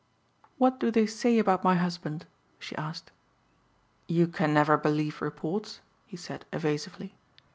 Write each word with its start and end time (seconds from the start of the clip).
"What 0.57 0.79
do 0.79 0.89
they 0.89 1.05
say 1.05 1.37
about 1.37 1.63
my 1.63 1.75
husband?" 1.75 2.25
she 2.57 2.75
asked. 2.75 3.11
"You 4.07 4.25
can 4.27 4.51
never 4.51 4.75
believe 4.75 5.21
reports," 5.21 5.79
he 6.07 6.17
said 6.17 6.43
evasively. 6.51 7.13